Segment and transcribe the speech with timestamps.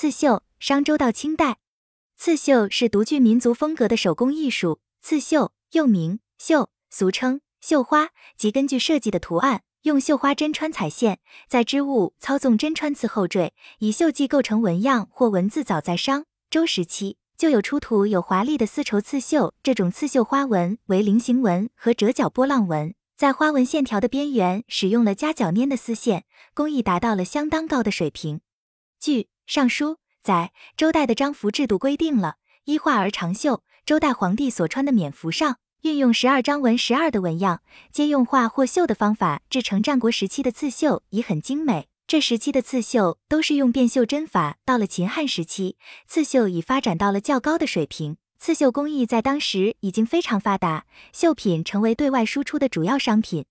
[0.00, 1.58] 刺绣，商周到清代，
[2.16, 4.78] 刺绣是独具民族风格的手工艺术。
[5.00, 15.64] 刺绣又名绣，俗称绣花，即根据设计的图案，用绣花针穿彩线，在织物操纵针穿刺后缀，以绣迹构成纹样或文字。
[15.64, 22.94] 早在商周时期，就有出土有华丽的丝绸刺绣，这种刺绣花纹为菱形纹和折角波浪纹。
[23.16, 26.24] 在花纹线条的边缘使用了夹角粘的丝线，
[26.54, 28.40] 工艺达到了相当高的水平。
[29.00, 32.34] 据《尚书》载，周代的章服制度规定了
[32.64, 33.62] 衣画而长绣。
[33.86, 39.82] 周代皇帝所穿的冕服上运用十二章纹十二的纹样，皆用画或绣的方法制成。
[39.82, 44.58] 战国时期的刺绣已很精美，这时期的刺绣都是用变绣针法。
[44.66, 48.18] 到了秦汉时期，刺绣已发展到了较高的水平。
[48.38, 53.46] 刺绣工艺在当时已经非常发达，绣品成为对外输出的主要商品。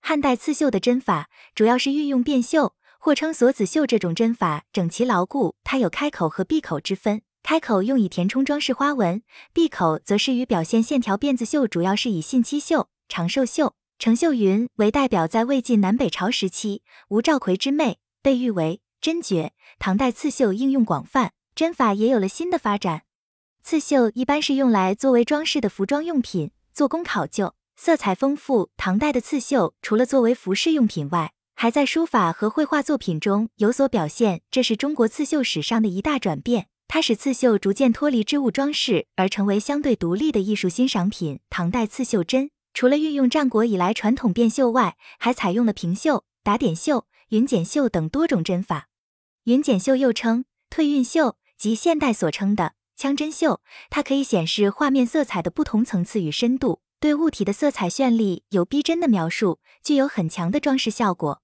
[0.00, 2.74] 汉代刺绣的针法主要是运用变绣，
[3.06, 3.86] 或称锁子绣。
[3.86, 7.22] 这种针法整齐牢固，它有开口和闭口之分。
[7.44, 11.16] 开口用以填充装饰花纹，闭口则是于表现线条。
[11.16, 15.28] 辫子绣主要是以信七绣、长寿绣、成绣云为代表。
[15.28, 19.52] 在魏晋南北朝时期，吴兆奎之妹被誉为针绝。
[19.78, 23.02] 唐代刺绣应用广泛，针法也有了新的发展。
[23.62, 28.70] 刺绣一般是用来作为装饰的服装用品，做工考究，色彩丰富。
[28.76, 36.66] 唐代的刺绣除了作为服饰用品外，还在书法和绘画作品中有所表现，这是中国刺绣史上的一大转变。
[36.86, 41.40] 它使刺绣逐渐脱离织物装饰，而成为相对独立的艺术欣赏品。
[41.48, 48.88] 唐代刺绣针除了运用战国以来传统变绣外，还采用了平绣、打点绣、云剪绣等多种针法。
[49.44, 52.74] 云剪绣又称退晕绣，即现代所称的。
[52.94, 61.42] 枪针绣，它可以显示画面色彩的不同层次与深度，对物体的色彩绚丽有逼真的描述，具有很强的装饰效果。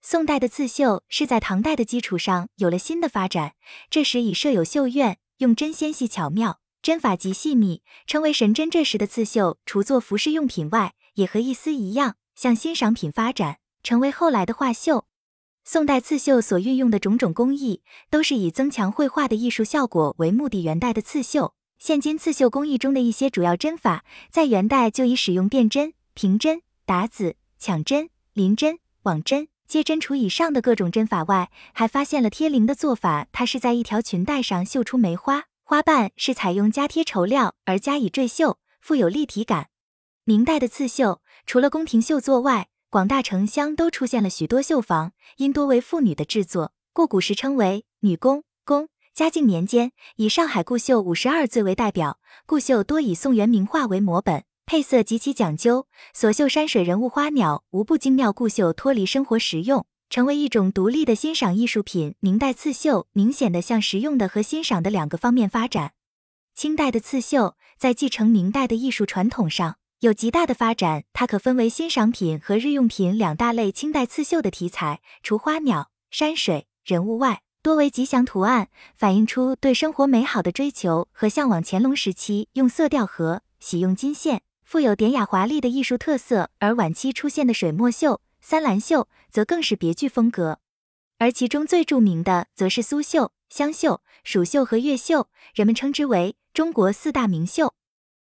[0.00, 3.54] 宋代的刺绣是在唐代的基础上有了新的发展，
[3.90, 8.70] 这时已设有绣院，用针纤细巧妙，针法极细密，称为神针。
[8.70, 15.06] 这时的刺绣除做服饰用品外，也和一丝一样向欣赏品发展，成为后来的画绣。
[15.64, 20.62] 宋代刺绣所运用的种种工艺，都是以增强绘画的艺术效果为目的。
[20.62, 30.00] 元代的刺绣，现今刺绣工艺中的一些主要针法，在元代就已使用变针、平针、打子、抢针、临针、网针、接针。
[30.00, 33.28] 除以上的各种针法外，还发现了贴绫的做法。
[33.30, 39.68] 它是在一条裙带上绣出梅花，花瓣是采用加贴绸料而加以缀绣，富有立体感。
[40.24, 48.44] 明代的刺绣，除了宫廷绣作外，广大城乡都出现了许多绣坊，因多为妇女的制作，故古时称为女工。
[48.64, 52.18] 工嘉靖年间，以上海顾绣五十二最为代表。
[52.46, 58.30] 顾绣多以宋元名画为摹本，配色极其讲究，所绣山水、人物、花鸟无不精妙。
[58.30, 62.16] 故绣脱离生活实用，成为一种独立的欣赏艺术品。
[62.20, 65.92] 明代刺绣明显的向实用的和欣赏的两个方面发展。
[66.54, 69.78] 清代的刺绣在继承明代的艺术传统上。
[70.00, 73.72] 有极大的发展，它可分为欣赏品和日用品两大类。
[73.72, 81.62] 清代刺绣的题材，除花鸟、山水、人物外，多为吉祥图案，反映出对生活美好的追求和向往。
[81.64, 90.58] 乾隆时期用色调和，喜用金线，富有典雅华丽的艺术特色；而晚期出现的水墨绣、三蓝绣，则更是别具风格。
[91.16, 97.72] 而其中最著名的，则是苏绣、湘绣、蜀绣和越绣，人们称之为中国四大名绣。